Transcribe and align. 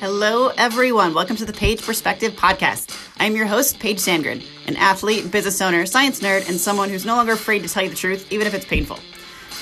Hello, 0.00 0.48
everyone. 0.58 1.14
Welcome 1.14 1.36
to 1.36 1.44
the 1.44 1.52
Paige 1.52 1.80
Perspective 1.82 2.32
Podcast. 2.32 2.94
I'm 3.18 3.34
your 3.34 3.46
host, 3.46 3.78
Paige 3.78 3.98
Sandgren, 3.98 4.44
an 4.66 4.76
athlete, 4.76 5.30
business 5.30 5.60
owner, 5.62 5.86
science 5.86 6.20
nerd, 6.20 6.48
and 6.48 6.58
someone 6.60 6.90
who's 6.90 7.06
no 7.06 7.16
longer 7.16 7.32
afraid 7.32 7.62
to 7.62 7.68
tell 7.68 7.82
you 7.82 7.88
the 7.88 7.96
truth, 7.96 8.30
even 8.30 8.46
if 8.46 8.52
it's 8.52 8.66
painful. 8.66 8.98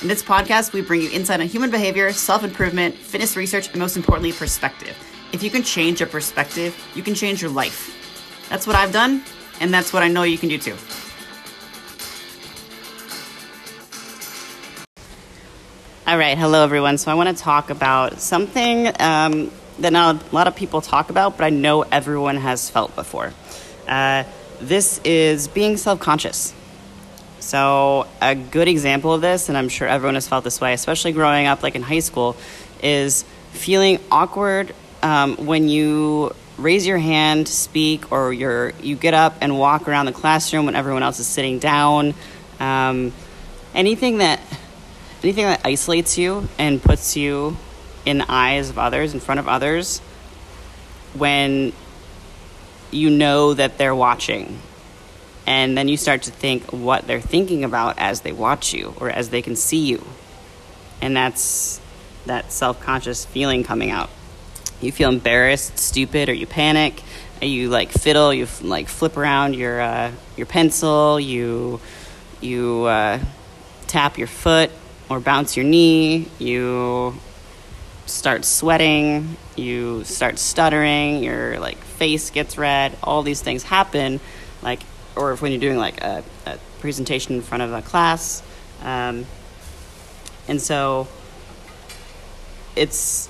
In 0.01 0.07
this 0.09 0.21
podcast, 0.21 0.73
we 0.73 0.81
bring 0.81 1.01
you 1.01 1.09
insight 1.11 1.39
on 1.39 1.47
human 1.47 1.71
behavior, 1.71 2.11
self 2.11 2.43
improvement, 2.43 2.95
fitness 2.95 3.37
research, 3.37 3.69
and 3.69 3.77
most 3.77 3.95
importantly, 3.95 4.33
perspective. 4.33 4.97
If 5.31 5.43
you 5.43 5.49
can 5.49 5.63
change 5.63 6.01
your 6.01 6.09
perspective, 6.09 6.77
you 6.93 7.03
can 7.03 7.15
change 7.15 7.41
your 7.41 7.51
life. 7.51 8.47
That's 8.49 8.67
what 8.67 8.75
I've 8.75 8.91
done, 8.91 9.23
and 9.61 9.73
that's 9.73 9.93
what 9.93 10.03
I 10.03 10.09
know 10.09 10.23
you 10.23 10.37
can 10.37 10.49
do 10.49 10.57
too. 10.57 10.75
All 16.05 16.17
right, 16.17 16.37
hello 16.37 16.65
everyone. 16.65 16.97
So 16.97 17.09
I 17.11 17.13
want 17.13 17.29
to 17.29 17.41
talk 17.41 17.69
about 17.69 18.19
something 18.19 18.87
um, 18.99 19.49
that 19.79 19.93
not 19.93 20.21
a 20.21 20.35
lot 20.35 20.47
of 20.47 20.55
people 20.57 20.81
talk 20.81 21.09
about, 21.09 21.37
but 21.37 21.45
I 21.45 21.49
know 21.49 21.83
everyone 21.83 22.35
has 22.35 22.69
felt 22.69 22.93
before. 22.93 23.31
Uh, 23.87 24.25
this 24.59 24.99
is 25.05 25.47
being 25.47 25.77
self 25.77 26.01
conscious. 26.01 26.53
So, 27.39 28.05
a 28.21 28.35
good 28.35 28.67
example 28.67 29.13
of 29.13 29.21
this, 29.21 29.47
and 29.47 29.57
I'm 29.57 29.69
sure 29.69 29.87
everyone 29.87 30.15
has 30.15 30.27
felt 30.27 30.43
this 30.43 30.59
way, 30.59 30.73
especially 30.73 31.13
growing 31.13 31.47
up 31.47 31.63
like 31.63 31.75
in 31.75 31.81
high 31.81 31.99
school, 31.99 32.35
is 32.81 33.23
feeling 33.53 33.97
awkward 34.11 34.75
um, 35.03 35.37
when 35.37 35.69
you 35.69 36.35
raise 36.57 36.85
your 36.85 36.97
hand, 36.97 37.47
speak, 37.47 38.11
or 38.11 38.33
you're, 38.33 38.71
you 38.81 38.97
get 38.97 39.13
up 39.13 39.37
and 39.39 39.57
walk 39.57 39.87
around 39.87 40.07
the 40.07 40.11
classroom 40.11 40.65
when 40.65 40.75
everyone 40.75 41.01
else 41.01 41.21
is 41.21 41.27
sitting 41.27 41.59
down. 41.59 42.13
Um, 42.59 43.13
anything 43.73 44.17
that 44.17 44.41
anything 45.23 45.45
that 45.45 45.61
isolates 45.63 46.17
you 46.17 46.47
and 46.57 46.81
puts 46.81 47.15
you 47.15 47.55
in 48.05 48.17
the 48.17 48.25
eyes 48.29 48.69
of 48.69 48.77
others, 48.77 49.13
in 49.13 49.19
front 49.19 49.39
of 49.39 49.47
others, 49.47 49.99
when 51.13 51.71
you 52.91 53.09
know 53.09 53.53
that 53.53 53.77
they're 53.77 53.95
watching. 53.95 54.59
And 55.45 55.77
then 55.77 55.87
you 55.87 55.97
start 55.97 56.23
to 56.23 56.31
think 56.31 56.71
what 56.71 57.07
they're 57.07 57.21
thinking 57.21 57.63
about 57.63 57.97
as 57.97 58.21
they 58.21 58.31
watch 58.31 58.73
you 58.73 58.93
or 58.97 59.09
as 59.09 59.29
they 59.29 59.41
can 59.41 59.55
see 59.55 59.85
you. 59.85 60.05
And 61.01 61.15
that's 61.15 61.81
that 62.25 62.51
self 62.51 62.81
conscious 62.81 63.25
feeling 63.25 63.63
coming 63.63 63.91
out. 63.91 64.09
You 64.79 64.91
feel 64.91 65.09
embarrassed, 65.09 65.77
stupid, 65.77 66.29
or 66.29 66.33
you 66.33 66.47
panic. 66.47 67.01
You 67.41 67.69
like 67.69 67.91
fiddle, 67.91 68.33
you 68.33 68.47
like 68.61 68.87
flip 68.87 69.17
around 69.17 69.55
your 69.55 69.81
uh, 69.81 70.11
your 70.37 70.45
pencil, 70.45 71.19
you 71.19 71.81
you 72.39 72.83
uh, 72.83 73.19
tap 73.87 74.17
your 74.17 74.27
foot 74.27 74.71
or 75.13 75.19
bounce 75.19 75.55
your 75.55 75.65
knee, 75.65 76.27
you 76.39 77.13
start 78.07 78.43
sweating, 78.45 79.37
you 79.55 80.03
start 80.03 80.39
stuttering, 80.39 81.23
your 81.23 81.59
like 81.59 81.77
face 81.77 82.31
gets 82.31 82.57
red, 82.57 82.97
all 83.03 83.21
these 83.21 83.41
things 83.41 83.63
happen, 83.63 84.19
like 84.63 84.81
or 85.15 85.33
if 85.33 85.41
when 85.41 85.51
you're 85.51 85.61
doing 85.61 85.77
like 85.77 86.01
a, 86.01 86.23
a 86.47 86.57
presentation 86.79 87.35
in 87.35 87.41
front 87.41 87.61
of 87.61 87.71
a 87.71 87.81
class, 87.83 88.41
um, 88.81 89.25
and 90.47 90.59
so 90.59 91.07
it's 92.75 93.29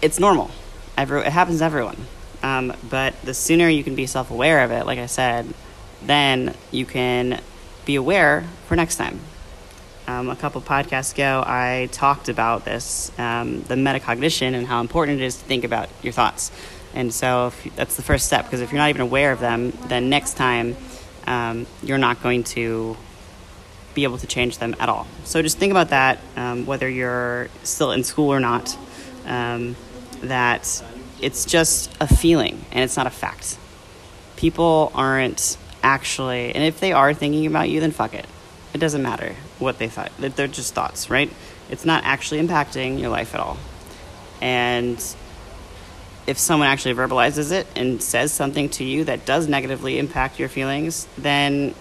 it's 0.00 0.18
normal. 0.18 0.50
Every, 0.96 1.20
it 1.20 1.32
happens 1.32 1.58
to 1.58 1.64
everyone. 1.64 1.96
Um, 2.42 2.74
but 2.88 3.20
the 3.22 3.34
sooner 3.34 3.68
you 3.68 3.84
can 3.84 3.94
be 3.94 4.06
self 4.06 4.30
aware 4.30 4.64
of 4.64 4.70
it, 4.70 4.86
like 4.86 4.98
I 4.98 5.06
said, 5.06 5.52
then 6.02 6.54
you 6.70 6.86
can 6.86 7.40
be 7.84 7.94
aware 7.96 8.44
for 8.66 8.74
next 8.74 8.96
time. 8.96 9.20
Um, 10.06 10.30
a 10.30 10.36
couple 10.36 10.60
podcasts 10.60 11.14
ago, 11.14 11.44
I 11.46 11.88
talked 11.92 12.28
about 12.28 12.64
this, 12.64 13.12
um, 13.18 13.62
the 13.62 13.76
metacognition, 13.76 14.54
and 14.54 14.66
how 14.66 14.80
important 14.80 15.20
it 15.20 15.24
is 15.24 15.36
to 15.36 15.44
think 15.44 15.62
about 15.64 15.88
your 16.02 16.12
thoughts. 16.12 16.50
And 16.92 17.14
so 17.14 17.46
if, 17.46 17.76
that's 17.76 17.96
the 17.96 18.02
first 18.02 18.26
step, 18.26 18.44
because 18.44 18.60
if 18.60 18.72
you're 18.72 18.78
not 18.78 18.90
even 18.90 19.00
aware 19.00 19.32
of 19.32 19.38
them, 19.38 19.72
then 19.86 20.08
next 20.10 20.34
time 20.34 20.76
um, 21.26 21.66
you're 21.82 21.98
not 21.98 22.22
going 22.22 22.42
to 22.44 22.96
be 23.94 24.04
able 24.04 24.18
to 24.18 24.26
change 24.26 24.58
them 24.58 24.74
at 24.80 24.88
all. 24.88 25.06
So 25.24 25.40
just 25.40 25.58
think 25.58 25.70
about 25.70 25.90
that, 25.90 26.18
um, 26.36 26.66
whether 26.66 26.88
you're 26.88 27.48
still 27.62 27.92
in 27.92 28.04
school 28.04 28.32
or 28.32 28.40
not, 28.40 28.76
um, 29.26 29.76
that 30.22 30.82
it's 31.20 31.44
just 31.44 31.94
a 32.00 32.08
feeling 32.08 32.64
and 32.72 32.82
it's 32.82 32.96
not 32.96 33.06
a 33.06 33.10
fact. 33.10 33.56
People 34.36 34.90
aren't 34.94 35.56
actually, 35.82 36.54
and 36.54 36.64
if 36.64 36.80
they 36.80 36.92
are 36.92 37.14
thinking 37.14 37.46
about 37.46 37.68
you, 37.68 37.80
then 37.80 37.92
fuck 37.92 38.14
it. 38.14 38.26
It 38.74 38.78
doesn't 38.78 39.02
matter 39.02 39.36
what 39.58 39.78
they 39.78 39.88
thought. 39.88 40.12
They're 40.18 40.48
just 40.48 40.74
thoughts, 40.74 41.10
right? 41.10 41.30
It's 41.70 41.84
not 41.84 42.04
actually 42.04 42.40
impacting 42.40 43.00
your 43.00 43.10
life 43.10 43.34
at 43.34 43.40
all. 43.40 43.58
And 44.40 44.96
if 46.26 46.38
someone 46.38 46.68
actually 46.68 46.94
verbalizes 46.94 47.52
it 47.52 47.66
and 47.76 48.02
says 48.02 48.32
something 48.32 48.68
to 48.70 48.84
you 48.84 49.04
that 49.04 49.26
does 49.26 49.48
negatively 49.48 49.98
impact 49.98 50.38
your 50.38 50.48
feelings, 50.48 51.06
then 51.18 51.74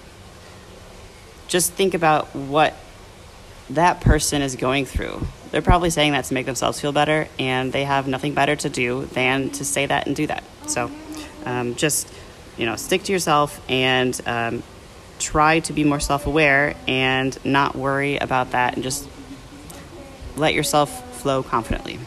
just 1.47 1.73
think 1.73 1.93
about 1.93 2.35
what 2.35 2.73
that 3.69 4.01
person 4.01 4.41
is 4.41 4.55
going 4.55 4.85
through. 4.85 5.25
They're 5.51 5.61
probably 5.61 5.89
saying 5.89 6.13
that 6.13 6.25
to 6.25 6.33
make 6.33 6.45
themselves 6.45 6.79
feel 6.79 6.91
better, 6.91 7.27
and 7.37 7.71
they 7.71 7.83
have 7.83 8.07
nothing 8.07 8.33
better 8.33 8.55
to 8.55 8.69
do 8.69 9.05
than 9.05 9.49
to 9.51 9.65
say 9.65 9.85
that 9.85 10.07
and 10.07 10.15
do 10.15 10.27
that. 10.27 10.43
So 10.67 10.91
um, 11.45 11.75
just, 11.75 12.11
you 12.57 12.65
know, 12.65 12.75
stick 12.75 13.03
to 13.03 13.11
yourself 13.11 13.61
and 13.69 14.19
um, 14.25 14.63
try 15.21 15.59
to 15.61 15.73
be 15.73 15.83
more 15.83 15.99
self 15.99 16.27
aware 16.27 16.75
and 16.87 17.37
not 17.45 17.75
worry 17.75 18.17
about 18.17 18.51
that 18.51 18.73
and 18.73 18.83
just 18.83 19.07
let 20.35 20.53
yourself 20.53 21.19
flow 21.19 21.43
confidently. 21.43 21.99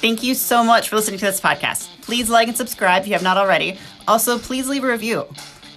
Thank 0.00 0.22
you 0.22 0.34
so 0.34 0.62
much 0.62 0.88
for 0.88 0.96
listening 0.96 1.18
to 1.18 1.24
this 1.24 1.40
podcast. 1.40 1.88
Please 2.02 2.30
like 2.30 2.48
and 2.48 2.56
subscribe 2.56 3.02
if 3.02 3.08
you 3.08 3.14
have 3.14 3.22
not 3.22 3.36
already. 3.36 3.78
Also, 4.06 4.38
please 4.38 4.68
leave 4.68 4.84
a 4.84 4.86
review. 4.86 5.26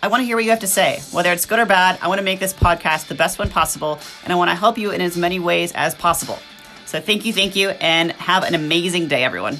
I 0.03 0.07
want 0.07 0.21
to 0.21 0.25
hear 0.25 0.37
what 0.37 0.43
you 0.43 0.51
have 0.51 0.59
to 0.59 0.67
say. 0.67 1.01
Whether 1.11 1.31
it's 1.31 1.45
good 1.45 1.59
or 1.59 1.65
bad, 1.65 1.99
I 2.01 2.07
want 2.07 2.19
to 2.19 2.23
make 2.23 2.39
this 2.39 2.53
podcast 2.53 3.07
the 3.07 3.15
best 3.15 3.39
one 3.39 3.49
possible, 3.49 3.99
and 4.23 4.31
I 4.31 4.35
want 4.35 4.49
to 4.51 4.55
help 4.55 4.77
you 4.77 4.91
in 4.91 5.01
as 5.01 5.17
many 5.17 5.39
ways 5.39 5.71
as 5.73 5.95
possible. 5.95 6.37
So, 6.85 7.01
thank 7.01 7.25
you, 7.25 7.33
thank 7.33 7.55
you, 7.55 7.69
and 7.69 8.11
have 8.13 8.43
an 8.43 8.55
amazing 8.55 9.07
day, 9.07 9.23
everyone. 9.23 9.57